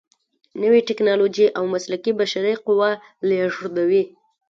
[0.61, 2.89] نوې ټیکنالوجې او مسلکي بشري قوه
[3.27, 4.03] لیږدوي.